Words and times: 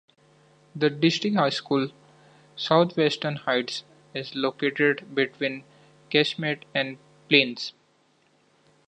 The 0.75 0.89
district 0.89 1.35
high 1.35 1.51
school, 1.51 1.91
Southwestern 2.55 3.35
Heights, 3.35 3.83
is 4.15 4.33
located 4.33 5.13
between 5.13 5.63
Kismet 6.09 6.65
and 6.73 6.97
Plains. 7.29 7.73